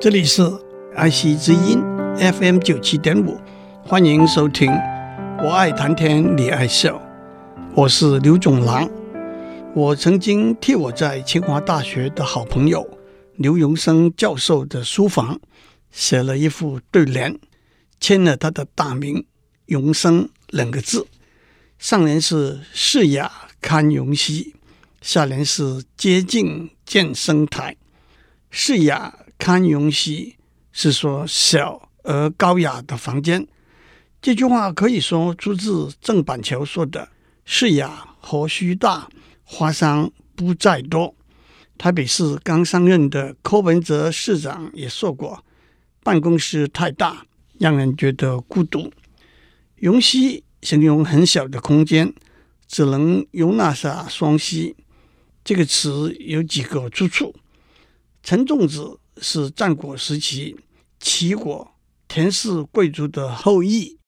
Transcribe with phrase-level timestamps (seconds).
[0.00, 0.42] 这里是
[0.96, 1.78] 爱惜之音
[2.16, 3.38] FM 九七点五，
[3.82, 4.72] 欢迎收听。
[5.44, 6.98] 我爱谈天，你爱笑，
[7.74, 8.88] 我是刘总郎。
[9.74, 12.88] 我曾经替我在清华大学的好朋友
[13.36, 15.38] 刘荣生教授的书房
[15.90, 17.38] 写了一副对联，
[18.00, 19.26] 签了他的大名
[19.68, 21.06] “荣生”两个字，
[21.78, 23.30] 上联是“世雅
[23.60, 24.54] 堪荣兮”，
[25.02, 27.76] 下联是“接近见生台”。
[28.50, 30.36] 世雅堪荣兮
[30.70, 33.48] 是说小而高雅的房间。
[34.20, 37.08] 这句话可以说出自郑板桥说的
[37.46, 39.08] “是雅何须大”。
[39.42, 41.16] 花香不在多。
[41.76, 45.44] 台北市刚上任的柯文哲市长也说过，
[46.04, 47.26] 办公室太大，
[47.58, 48.92] 让人觉得孤独。
[49.74, 52.14] 容兮形容很小的空间，
[52.68, 54.76] 只能容纳下双膝。
[55.42, 57.34] 这个词有几个出处。
[58.22, 60.56] 陈仲子是战国时期
[60.98, 61.72] 齐国
[62.08, 63.98] 田氏贵族的后裔，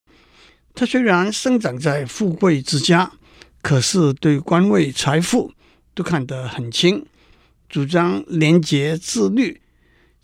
[0.74, 3.12] 他虽然生长在富贵之家。
[3.64, 5.52] 可是对官位、财富
[5.94, 7.06] 都看得很轻，
[7.68, 9.62] 主张廉洁自律。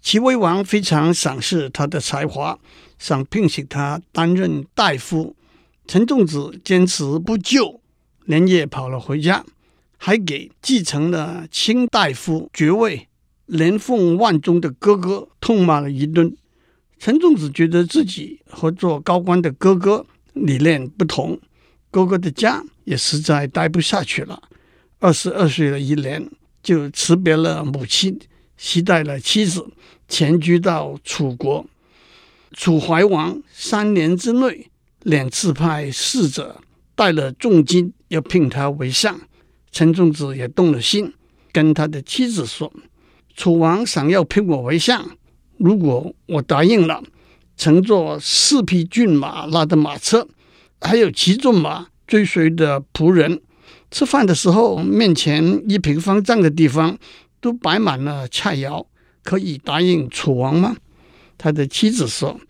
[0.02, 2.58] 齐威王非常赏识他的才华，
[2.98, 5.36] 想聘请他担任大夫。
[5.86, 7.80] 陈仲子坚持不就，
[8.24, 9.44] 连夜跑了回家，
[9.96, 13.07] 还给继承了卿大夫爵位、
[13.48, 16.36] 连奉万钟的哥哥痛骂了一顿。
[16.98, 21.38] 陈仲子觉得自己和做高官的哥哥理念不同。
[21.90, 24.42] 哥哥的家也实在待不下去了，
[24.98, 26.28] 二十二岁的一年
[26.62, 28.18] 就辞别了母亲，
[28.56, 29.66] 携带了妻子，
[30.08, 31.64] 迁居到楚国。
[32.52, 34.70] 楚怀王三年之内
[35.04, 36.60] 两次派使者
[36.94, 39.20] 带了重金要聘他为相，
[39.70, 41.14] 陈仲子也动了心，
[41.52, 42.72] 跟他的妻子说
[43.38, 45.12] ：“楚王想要聘我为相，
[45.58, 47.00] 如果我答应了，
[47.56, 50.26] 乘坐四匹骏马拉的马车。”
[50.82, 53.40] 还有骑着马追随的仆人，
[53.92, 56.98] 吃饭的时候，面前一平方丈的地方
[57.40, 58.84] 都摆满了菜肴，
[59.22, 60.76] 可以答应楚王吗？
[61.36, 62.40] 他的妻子说：“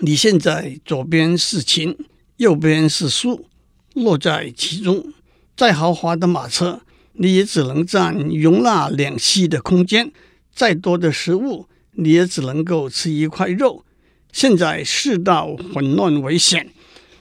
[0.00, 1.96] 你现在左边是秦，
[2.36, 3.46] 右边是苏，
[3.94, 5.06] 落在其中，
[5.56, 6.82] 再豪华的马车，
[7.14, 10.08] 你也只能占容纳两膝的空间；
[10.54, 13.84] 再多的食物，你也只能够吃一块肉。
[14.32, 16.68] 现在世道混乱危险。”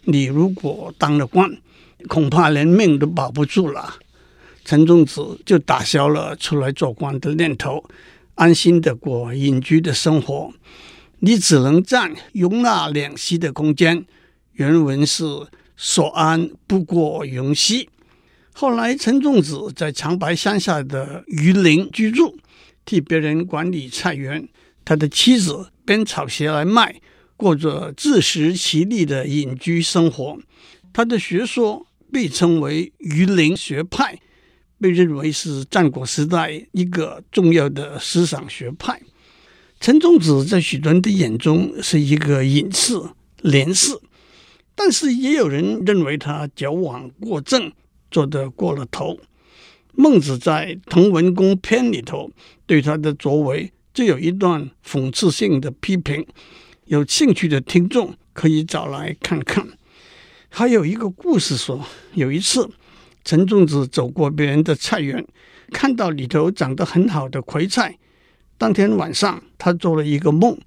[0.06, 1.50] 你如果当了官，
[2.10, 3.96] 恐怕连命都保不住了。
[4.66, 7.84] 陈仲子就打消了出来做官的念头，
[8.36, 10.54] 安心的过隐居的生活。
[11.20, 14.06] 你只能占容纳两栖的空间。
[14.54, 15.24] 原文是
[15.78, 17.88] 所安不过容膝。
[18.52, 22.38] 后来，陈仲子在长白山下的榆林居住，
[22.86, 24.48] 替别人管理菜园。
[24.86, 27.02] 他的妻子编草鞋来卖。
[27.36, 30.38] 过着自食其力的隐居生活，
[30.94, 34.18] 他的学说被称为榆林学派，
[34.80, 39.02] 被认为是战国时代一个重要的思想学派。
[39.82, 42.94] 陈仲子在许多人的眼中是一个隐士、
[43.42, 43.92] 廉士，
[44.76, 47.74] 但是也有人认为他矫枉过正，
[48.10, 49.20] 做得过了头。
[49.96, 52.32] 孟子在《滕文公篇》里头
[52.66, 56.26] 对他的作为就有一段讽刺性的批评。
[56.86, 59.68] 有兴趣的听众可以找来看看。
[60.50, 61.84] 还有一个故事说，
[62.14, 62.70] 有一次
[63.24, 65.26] 陈仲子走过别人的菜园，
[65.72, 67.98] 看到里头长得很好的葵菜。
[68.58, 70.58] 当天晚上，他做了一个梦，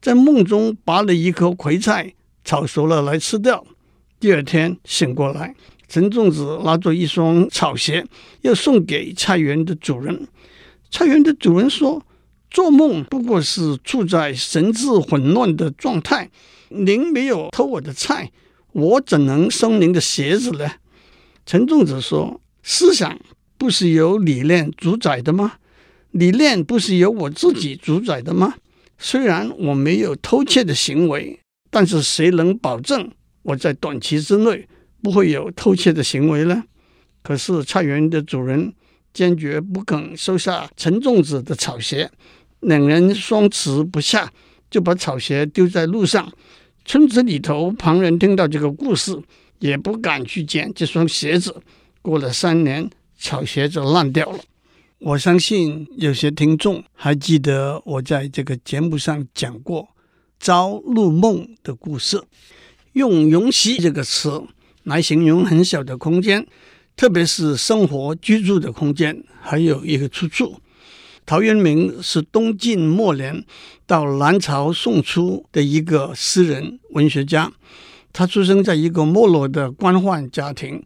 [0.00, 2.14] 在梦中拔了一颗葵菜，
[2.44, 3.64] 炒熟了来吃掉。
[4.18, 5.54] 第二天醒过来，
[5.88, 8.04] 陈仲子拿着一双草鞋，
[8.42, 10.28] 要送给菜园的主人。
[10.90, 12.02] 菜园的主人说。
[12.50, 16.30] 做梦不过是处在神志混乱的状态。
[16.70, 18.32] 您没有偷我的菜，
[18.72, 20.66] 我怎能收您的鞋子呢？
[21.44, 23.20] 陈仲子说：“思想
[23.58, 25.56] 不是由理念主宰的吗？
[26.12, 28.54] 理念不是由我自己主宰的吗？
[28.96, 33.10] 虽然我没有偷窃的行为，但是谁能保证
[33.42, 34.66] 我在短期之内
[35.02, 36.62] 不会有偷窃的行为呢？”
[37.22, 38.72] 可是菜园的主人
[39.12, 42.10] 坚决不肯收下陈仲子的草鞋。
[42.60, 44.32] 两人相持不下，
[44.70, 46.32] 就把草鞋丢在路上。
[46.84, 49.16] 村子里头旁人听到这个故事，
[49.58, 51.54] 也不敢去捡这双鞋子。
[52.00, 54.38] 过了三年，草鞋就烂掉了。
[55.00, 59.88] 我相信有些听众还记得我在这个节目上讲过
[60.40, 62.20] 朝露梦的故事，
[62.94, 64.42] 用“容兮”这个词
[64.88, 66.46] 来形容很小的空间，
[66.96, 70.60] 特别是生活居住的空间，还有一个出处。
[71.26, 73.44] 陶渊明是东晋末年
[73.86, 77.52] 到南朝宋初的一个诗人、文学家。
[78.14, 80.82] 他出生在一个没落的官宦家庭，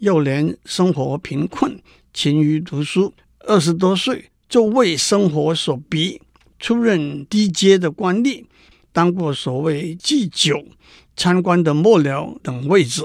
[0.00, 1.80] 幼年生活贫困，
[2.12, 3.14] 勤于读书。
[3.40, 6.20] 二十多岁就为生活所逼，
[6.58, 8.44] 出任低阶的官吏，
[8.92, 10.62] 当过所谓祭酒、
[11.16, 13.02] 参官的幕僚等位置，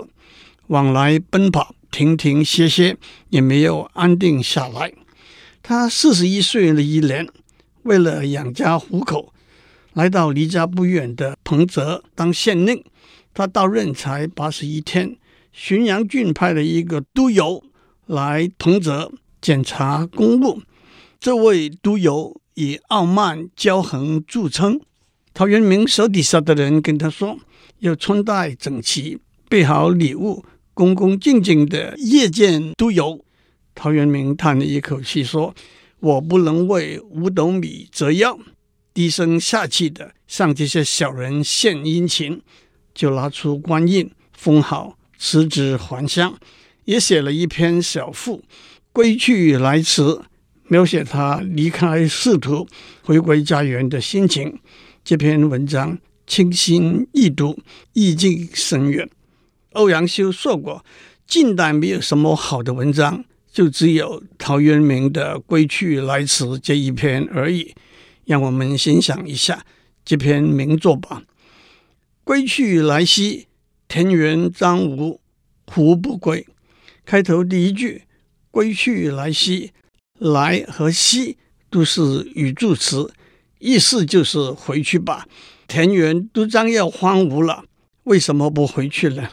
[0.71, 2.95] 往来奔跑，停停歇歇，
[3.27, 4.93] 也没有安定下来。
[5.61, 7.27] 他四十一岁的一年，
[7.83, 9.33] 为了养家糊口，
[9.91, 12.81] 来到离家不远的彭泽当县令。
[13.33, 15.17] 他到任才八十一天，
[15.53, 17.61] 浔阳郡派了一个督邮
[18.05, 19.11] 来彭泽。
[19.41, 20.61] 检查公务，
[21.19, 24.79] 这位督邮以傲慢骄横著称。
[25.33, 27.39] 陶渊明手底下的人跟他说
[27.79, 29.17] ：“要穿戴整齐，
[29.49, 33.23] 备好礼物，恭恭敬敬的谒见督邮。”
[33.75, 35.55] 陶渊明叹了一口气说
[36.01, 38.37] ：“我不能为五斗米折腰，
[38.93, 42.41] 低声下气的向这些小人献殷勤。”
[42.93, 46.37] 就拿出官印封好，辞职还乡，
[46.83, 48.43] 也写了一篇小赋。
[48.91, 50.21] 归去来辞，
[50.67, 52.67] 描写他离开仕途、
[53.01, 54.59] 回归家园的心情。
[55.05, 55.97] 这篇文章
[56.27, 57.57] 清新易读，
[57.93, 59.09] 意境深远。
[59.71, 60.85] 欧阳修说过
[61.27, 67.73] ：“近代没有什么好的文章，就只有陶渊明的《归去来辞》这一篇而已。”
[68.25, 69.65] 让我们欣赏一下
[70.05, 71.23] 这篇名作吧。
[72.23, 73.47] “归去来兮，
[73.87, 75.19] 田园张芜，
[75.65, 76.47] 胡不归？”
[77.05, 78.03] 开头第一句。
[78.53, 79.71] 归去来兮，
[80.19, 81.37] 来和兮
[81.69, 83.13] 都是语助词，
[83.59, 85.25] 意思就是回去吧。
[85.69, 87.63] 田园都将要荒芜了，
[88.03, 89.29] 为什么不回去呢？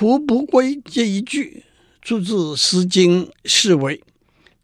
[0.00, 1.64] 胡不归这一句
[2.00, 3.96] 出自《诗经·士为》，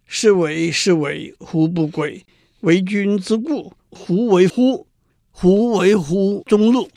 [0.07, 2.25] 士为士为，胡不归？
[2.61, 4.87] 为君之故，胡为乎？
[5.33, 6.89] 胡为乎中路？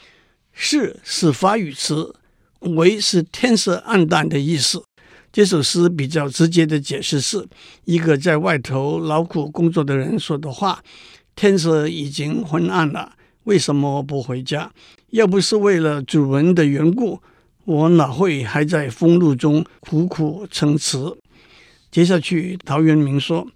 [0.54, 2.13] 是是法语词，
[2.60, 4.83] 为是天色暗淡的意思。
[5.33, 7.48] 这首诗比较直接的解释是
[7.86, 10.83] 一个在外头劳苦工作的人说的话
[11.36, 13.13] ：“天色已经昏暗了，
[13.45, 14.72] 为什么不回家？
[15.10, 17.19] 要不是为了主人的缘故，
[17.68, 20.98] 我哪会还在风露中苦苦撑持？”
[21.92, 23.48] 接下去，陶渊明说：“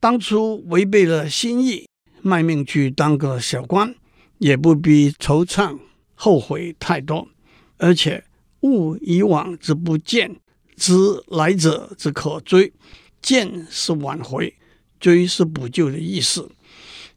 [0.00, 1.86] 当初违背了心意，
[2.22, 3.94] 卖命去当个小官，
[4.38, 5.78] 也不必惆怅
[6.14, 7.28] 后悔太多。
[7.76, 8.24] 而且
[8.62, 10.34] 物以往之不谏。”
[10.80, 10.94] 知
[11.26, 12.72] 来者之可追，
[13.20, 14.54] 谏是挽回，
[14.98, 16.50] 追是补救的意思。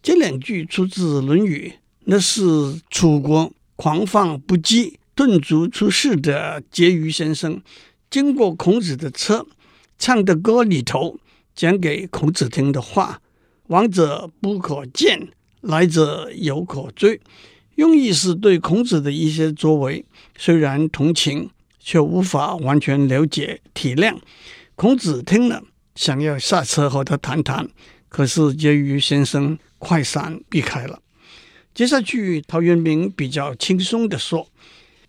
[0.01, 1.71] 这两句出自《论语》，
[2.03, 7.61] 那是楚国狂放不羁、顿足出世的婕妤先生，
[8.09, 9.45] 经过孔子的车，
[9.97, 11.19] 唱的歌里头
[11.55, 13.21] 讲给孔子听的话
[13.67, 15.29] ：“往者不可谏，
[15.61, 17.19] 来者犹可追。”
[17.75, 20.05] 用意是对孔子的一些作为，
[20.37, 21.49] 虽然同情。
[21.85, 24.17] 却无法完全了解体谅。
[24.75, 25.61] 孔子听了，
[25.95, 27.67] 想要下车和他谈谈，
[28.07, 31.01] 可是婕妤先生快闪避开了。
[31.73, 34.47] 接下去，陶渊明比较轻松地说：“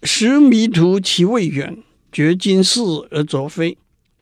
[0.04, 1.78] 时迷途其未远，
[2.12, 2.80] 觉今是
[3.10, 3.76] 而昨非。”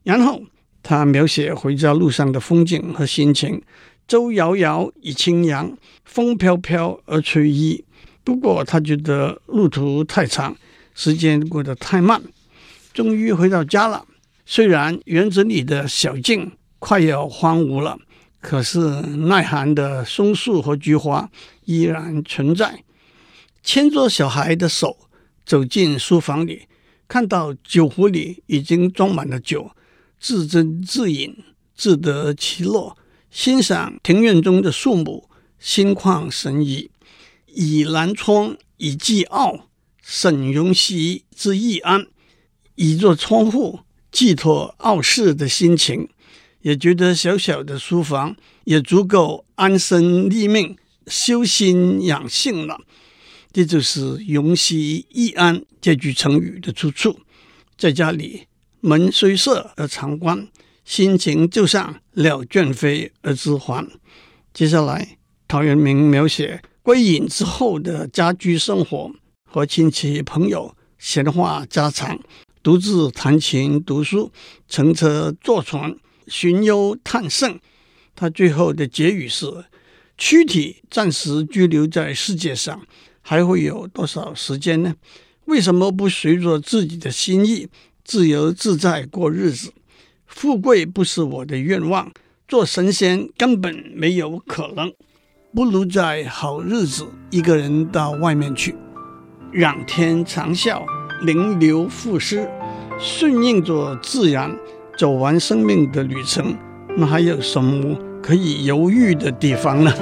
[0.04, 0.42] 然后
[0.82, 3.60] 他描写回家路上的风景和心情
[4.06, 7.84] ：“舟遥遥以轻扬，风飘飘而吹衣。”
[8.24, 10.56] 不过他觉得路途太长，
[10.94, 12.22] 时间过得太慢。
[12.94, 14.06] 终于回到家了，
[14.46, 17.98] 虽然园子里的小径快要荒芜了，
[18.40, 21.28] 可是耐寒的松树和菊花
[21.64, 22.84] 依然存在。
[23.64, 24.96] 牵着小孩的手
[25.44, 26.68] 走进书房里，
[27.08, 29.70] 看到酒壶里已经装满了酒，
[30.18, 31.36] 自斟自饮，
[31.74, 32.96] 自得其乐，
[33.30, 36.90] 欣赏庭院中的树木，心旷神怡。
[37.46, 39.68] 倚南窗以寄傲，
[40.02, 42.06] 沈容膝之易安。
[42.76, 43.80] 倚着窗户
[44.10, 46.08] 寄托傲世的心情，
[46.62, 48.34] 也觉得小小的书房
[48.64, 52.80] 也足够安身立命、修心养性了。
[53.52, 57.20] 这就是“容膝易安”这句成语的出处。
[57.76, 58.46] 在家里，
[58.80, 60.48] 门虽设而常关，
[60.84, 63.86] 心情就像鸟倦飞而知还。
[64.54, 69.12] 接下来，陶渊明描写归隐之后的家居生活，
[69.44, 72.18] 和亲戚朋友闲话家常。
[72.62, 74.30] 独自弹琴读书，
[74.68, 75.96] 乘车坐船，
[76.28, 77.58] 寻幽探胜。
[78.14, 79.64] 他最后的结语是：
[80.16, 82.86] 躯体暂时居留在世界上，
[83.22, 84.94] 还会有多少时间呢？
[85.46, 87.68] 为什么不随着自己的心意，
[88.04, 89.72] 自由自在过日子？
[90.26, 92.10] 富贵不是我的愿望，
[92.46, 94.92] 做神仙根本没有可能，
[95.54, 98.74] 不如在好日子一个人到外面去，
[99.54, 100.82] 仰天长啸，
[101.22, 102.48] 临流赋诗，
[102.98, 104.56] 顺应着自然
[104.96, 106.56] 走完生命的旅程，
[106.96, 109.92] 那还有什么可以犹豫的地方呢？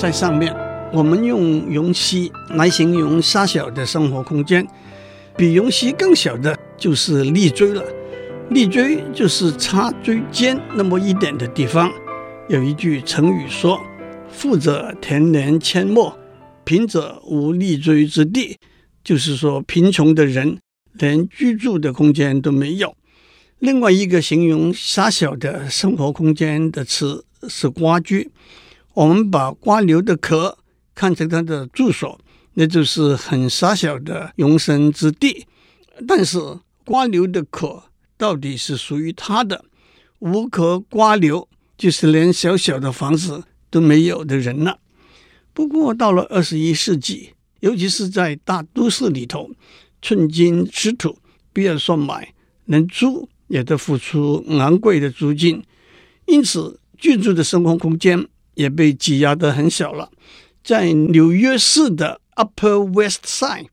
[0.00, 0.50] 在上面，
[0.94, 4.66] 我们用容溪来形容狭小的生活空间，
[5.36, 7.84] 比容溪更小的就是立锥了。
[8.48, 11.92] 立锥就是插锥尖那么一点的地方。
[12.48, 13.78] 有一句成语说
[14.32, 16.18] ：“富者田连阡陌，
[16.64, 18.56] 贫者无立锥之地。”
[19.04, 20.56] 就是说，贫穷的人
[20.94, 22.96] 连居住的空间都没有。
[23.58, 28.30] 另外一个形容狭小的生活空间的词是“瓜居”。
[28.94, 30.58] 我们把瓜牛的壳
[30.94, 32.20] 看成它的住所，
[32.54, 35.46] 那就是很狭小的容身之地。
[36.08, 36.38] 但是
[36.84, 37.84] 瓜牛的壳
[38.16, 39.64] 到底是属于它的？
[40.18, 44.78] 无壳瓜牛就是连小小的房子都没有的人了。
[45.54, 47.30] 不过到了二十一世纪，
[47.60, 49.50] 尤其是在大都市里头，
[50.02, 51.18] 寸金尺土，
[51.52, 52.34] 不要说买，
[52.66, 55.62] 能租也得付出昂贵的租金，
[56.26, 58.28] 因此居住的生活空间。
[58.54, 60.10] 也被挤压得很小了。
[60.62, 63.66] 在纽约市的 Upper West Side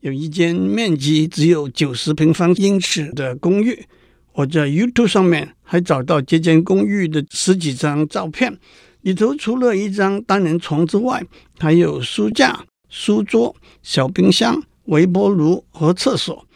[0.00, 3.86] 有一间面积只有九十平方英尺的公寓，
[4.34, 8.58] 我在 YouTube 上面还找到这间公寓的十几张照片，
[9.00, 11.24] 里头除了一张单人床之外，
[11.58, 16.46] 还有书架、书桌、小冰箱、微波炉和厕所。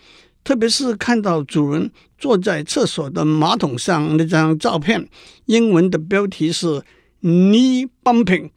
[0.44, 5.08] 特别是看到主人坐在厕所的马桶上那张照片，
[5.46, 6.82] 英文的标题是。
[7.20, 8.50] Knee bumping，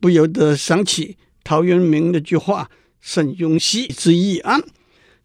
[0.00, 2.68] 不由得想起陶渊明那句话
[3.00, 4.60] ：“沈庸兮之易安。”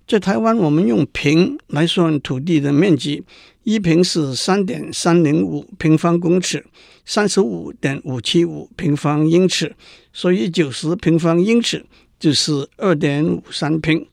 [0.07, 3.23] 在台湾，我们用坪来算土地的面积，
[3.63, 6.65] 一坪是三点三零五平方公尺，
[7.05, 9.73] 三十五点五七五平方英尺，
[10.11, 11.85] 所以九十平方英尺
[12.19, 14.05] 就是二点五三坪。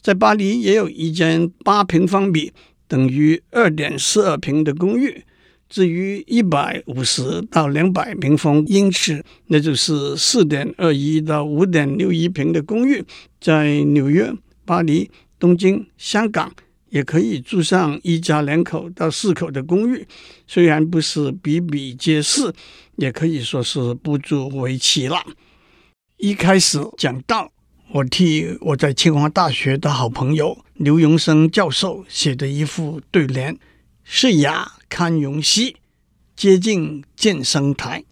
[0.00, 2.50] 在巴黎也有一间八平方米
[2.88, 5.24] 等于二点四二坪的公寓。
[5.68, 13.04] 至于一百五十到两百平方英尺，那就是四点二一到五点六一平的公寓，
[13.40, 14.32] 在纽约、
[14.64, 16.52] 巴黎、东京、香港
[16.90, 20.06] 也可以住上一家两口到四口的公寓。
[20.46, 22.52] 虽然不是比比皆是，
[22.96, 25.16] 也可以说是不足为奇了。
[26.18, 27.50] 一开始讲到，
[27.92, 33.58] 我替我在清华大学的好朋友刘荣生教授写的一副对联。
[34.06, 35.78] 是雅堪容溪，
[36.36, 38.04] 接近见生台。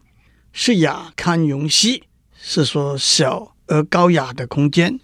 [0.53, 2.03] 是雅堪容溪，
[2.35, 4.99] 是说小而高雅的空间。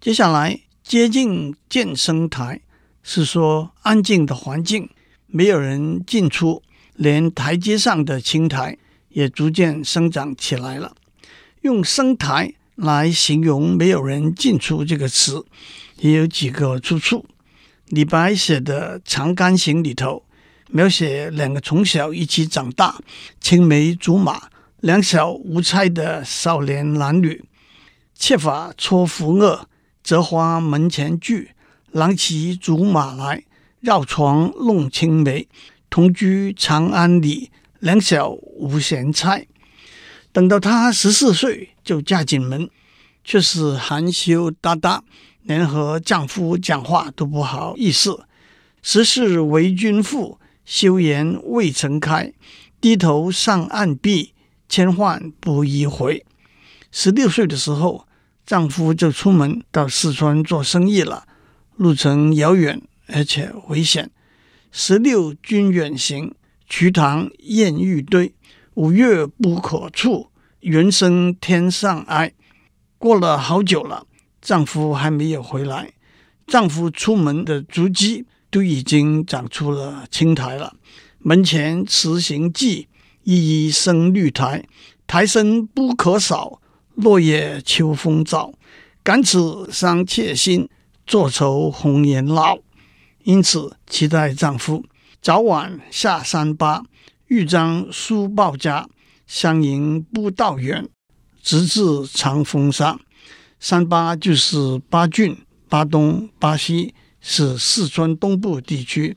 [0.00, 2.62] 接下来，接近见生台，
[3.02, 4.88] 是说安静的环境，
[5.26, 6.62] 没有人进出，
[6.94, 8.78] 连台阶上的青苔
[9.10, 10.96] 也逐渐生长起来了。
[11.60, 15.44] 用生台来形容没有人进出这个词，
[15.98, 17.26] 也有几个出处。
[17.88, 20.23] 李白写的《长干行》里头，
[20.76, 23.00] 描写两个从小一起长大、
[23.40, 24.48] 青梅竹马、
[24.80, 27.44] 两小无猜的少年男女。
[28.16, 29.66] 妾发初拂顎，
[30.02, 31.52] 折花门前剧。
[31.92, 33.44] 郎骑竹马来，
[33.78, 35.46] 绕床弄青梅。
[35.88, 39.46] 同居长安里，两小无嫌猜。
[40.32, 42.68] 等到他十四岁就嫁进门，
[43.22, 45.04] 却是含羞答答。
[45.44, 48.24] 连和丈夫讲话都不好意思。
[48.82, 52.32] 十四为君妇，羞颜未曾开。
[52.80, 54.32] 低头上岸壁，
[54.68, 56.24] 千唤不一回。
[56.92, 58.06] 十六岁的时候，
[58.44, 61.26] 丈夫就出门到四川做生意了，
[61.76, 64.10] 路程遥远而且危险。
[64.70, 66.34] 十六君远行，
[66.68, 68.34] 瞿塘滟欲堆。
[68.74, 70.30] 五岳不可触，
[70.60, 72.34] 猿声天上哀。
[72.98, 74.06] 过了好久了。
[74.42, 75.94] 丈夫还没有回来，
[76.46, 80.76] 丈夫出门的足迹都已经长出了青苔了。
[81.18, 82.86] 门前迟行迹，
[83.24, 84.64] 一一生绿苔。
[85.08, 86.60] 苔深不可扫，
[86.94, 88.54] 落叶秋风早。
[89.02, 90.68] 感此伤妾心，
[91.04, 92.58] 坐愁红颜老。
[93.24, 94.84] 因此期待丈夫
[95.20, 96.84] 早晚下三巴，
[97.26, 98.88] 豫章书报家，
[99.26, 100.88] 相迎不道远，
[101.42, 103.00] 直至长风沙。
[103.58, 105.36] 三巴就是巴郡、
[105.68, 106.94] 巴东、巴西，
[107.26, 109.16] 是四川东部地区。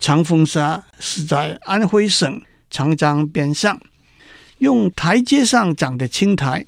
[0.00, 3.80] 长风沙是在安徽省长江边上。
[4.58, 6.66] 用台阶上长的青苔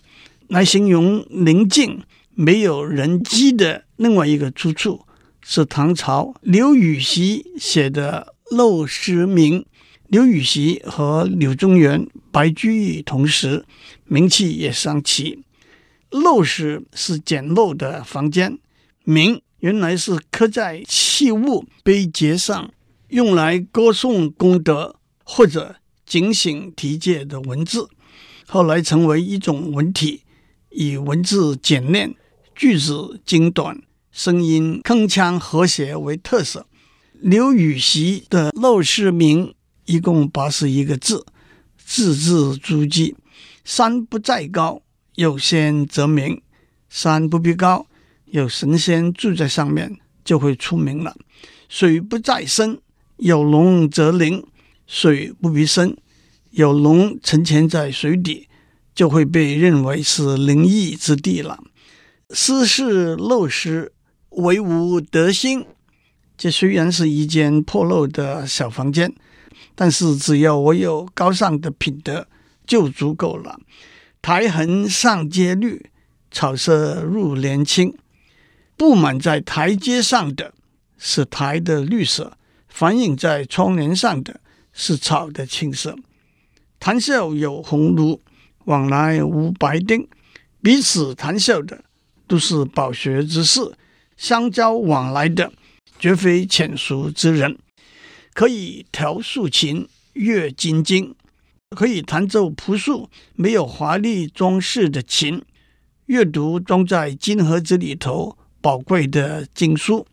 [0.48, 2.02] 来形容宁静、
[2.34, 5.04] 没有人迹的另外一个出处，
[5.42, 9.62] 是唐朝刘禹锡写的《陋室铭》。
[10.06, 13.64] 刘禹锡和柳宗元白居易同时，
[14.04, 15.42] 名气也上齐。
[16.10, 18.58] 陋室是简陋的房间，
[19.02, 22.72] 铭原来是刻在器物碑碣上，
[23.08, 24.94] 用来歌颂功德
[25.24, 25.74] 或者
[26.06, 27.88] 警醒提戒的文字，
[28.46, 30.22] 后来成为一种文体，
[30.70, 32.14] 以文字简练、
[32.54, 33.82] 句子精短、
[34.12, 36.68] 声音铿锵和谐为特色。
[37.14, 39.48] 刘禹锡的《陋室铭》。
[39.86, 41.24] 一共八十一个字，
[41.76, 43.14] 字字珠玑。
[43.64, 44.82] 山不在高，
[45.14, 46.40] 有仙则名；
[46.88, 47.86] 山不必高，
[48.36, 51.16] 有神仙住在上面，就会出名了。
[51.68, 52.78] 水不在深，
[53.16, 54.42] 有龙则灵；
[54.86, 55.96] 水不必深，
[56.50, 58.46] 有龙沉潜在水底，
[58.94, 61.58] 就会被认为是灵异之地了。
[62.30, 63.92] 斯是陋室，
[64.28, 65.64] 惟吾德馨。
[66.36, 69.14] 这虽然是一间破漏的小房间。
[69.74, 72.26] 但是只要我有高尚的品德，
[72.66, 73.58] 就足够了。
[74.20, 75.90] 苔痕上阶绿，
[76.30, 77.94] 草色入帘青。
[78.76, 80.52] 布满在台阶上的
[80.98, 82.36] 是苔的绿色，
[82.68, 84.40] 反映在窗帘上的
[84.72, 85.96] 是草的青色。
[86.78, 88.20] 谈笑有鸿儒，
[88.64, 90.06] 往来无白丁。
[90.62, 91.84] 彼此谈笑的
[92.26, 93.60] 都是饱学之士，
[94.16, 95.52] 相交往来的
[95.98, 97.56] 绝非浅俗之人。
[98.34, 101.14] 可以调竖琴，阅金经，
[101.70, 105.42] 可以弹奏朴素、没有华丽装饰的琴，
[106.06, 110.06] 阅读装在金盒子里头宝贵的经书，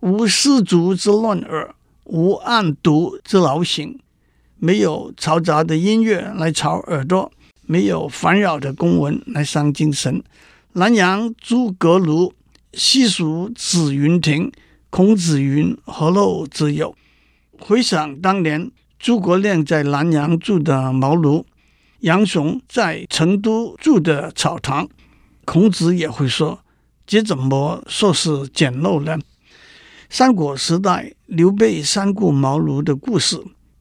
[0.00, 3.98] 无丝竹之乱耳，无案牍之劳形，
[4.58, 7.30] 没有嘈杂的音乐来吵耳朵，
[7.66, 10.22] 没有烦扰的公文来伤精神。
[10.72, 12.32] 南阳诸葛庐，
[12.72, 14.50] 西蜀子云亭。
[14.90, 16.94] 孔子云：“何陋之有？”
[17.58, 21.44] 回想当年诸葛亮在南阳住的茅庐，
[22.00, 24.86] 杨雄在成都住的草堂，
[25.46, 26.61] 孔子也会说
[27.12, 29.18] ：“这怎么说是简陋呢？”
[30.08, 33.38] 三国时代刘备三顾茅庐的故事，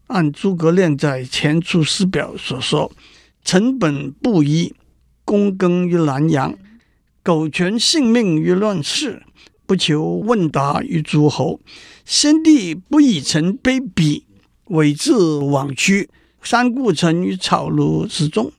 [0.08, 2.92] 按诸葛亮在《前出师表》所说
[3.46, 4.74] ：“臣本布衣，
[5.26, 6.54] 躬耕于南阳，
[7.24, 9.24] 苟全性命于乱世。”
[9.66, 11.62] 不求问答于诸侯，
[12.04, 14.24] 先帝不以臣卑鄙，
[14.66, 16.10] 猥自枉屈，
[16.44, 18.52] 三顾臣于草庐之中。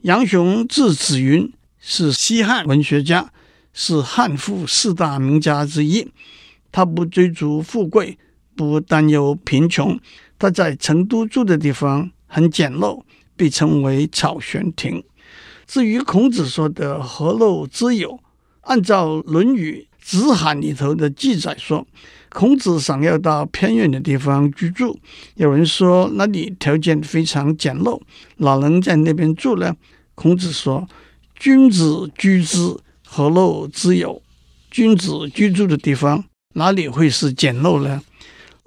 [0.00, 3.30] 杨雄字子云，是西汉文学家，
[3.72, 6.08] 是汉赋四大名家之一。
[6.70, 8.18] 他不追逐富贵，
[8.54, 9.98] 不担忧贫穷。
[10.38, 13.02] 他在成都住的地方很简陋，
[13.36, 15.02] 被称为草玄亭。
[15.66, 18.20] 至于孔子说的“何陋之有”，
[18.62, 19.86] 按照《论语》。
[20.04, 21.86] 子罕里头的记载说，
[22.28, 24.98] 孔子想要到偏远的地方居住，
[25.36, 28.00] 有人说那里条件非常简陋，
[28.38, 29.76] 哪能在那边住呢？
[30.16, 30.88] 孔子说
[31.38, 32.76] ：“君子居之，
[33.14, 34.22] 何陋之有？
[34.70, 38.00] 君子居住的地方哪里会是简陋呢？”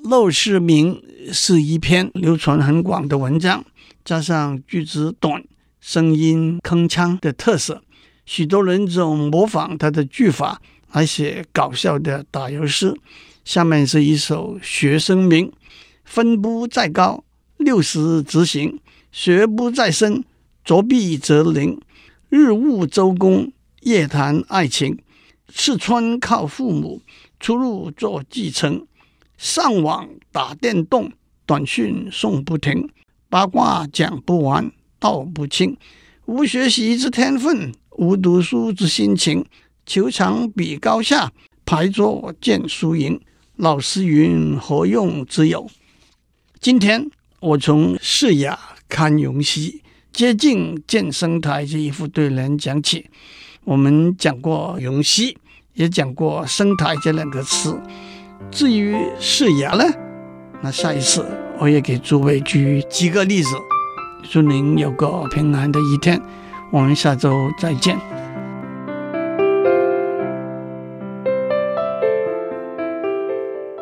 [0.08, 1.02] 《陋室铭》
[1.34, 3.66] 是一篇流传很广的文章，
[4.04, 5.44] 加上句子短、
[5.82, 7.82] 声音铿锵的特色，
[8.28, 10.62] 许多人总模仿他的句法。
[10.92, 12.96] 来写搞笑的打油诗。
[13.44, 15.52] 下面是一首学生名：
[16.06, 17.26] 分不在高，
[17.58, 18.78] 六十执行；
[19.12, 20.24] 学不在深，
[20.64, 21.82] 拙必则灵。
[22.30, 23.52] 日务周公，
[23.86, 24.98] 夜谈爱情。
[25.48, 27.04] 次春靠父母，
[27.40, 28.88] 出入做继承。
[29.38, 31.12] 上网打电动，
[31.46, 32.90] 短讯送不停。
[33.30, 35.78] 八卦讲不完，道不清。
[36.26, 39.46] 无学习之天分，无读书之心情。
[39.86, 41.32] 求长比高下，
[41.64, 43.22] 排桌见输赢。
[43.56, 45.70] 老师云：何用之有？
[46.60, 47.08] 今天
[47.40, 53.06] 我从世雅看咏溪，接近健身台这一副对联讲起。
[53.66, 55.36] 我们讲过永熙，
[55.74, 57.76] 也讲过生态这两个词。
[58.52, 59.84] 至于世雅呢？
[60.62, 61.26] 那下一次
[61.60, 63.50] 我也给诸位举几个例子。
[64.30, 66.22] 祝您有个平安的一天。
[66.72, 67.98] 我们下周再见。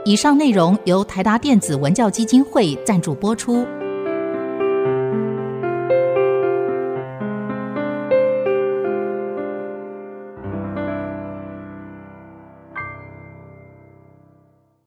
[0.06, 3.68] 以上内容由台达电子文教基金会赞助播出。